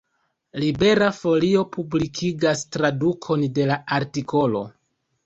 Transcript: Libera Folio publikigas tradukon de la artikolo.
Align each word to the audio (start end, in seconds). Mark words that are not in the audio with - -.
Libera 0.61 1.09
Folio 1.17 1.61
publikigas 1.75 2.63
tradukon 2.77 3.45
de 3.59 3.69
la 3.73 3.79
artikolo. 3.99 4.65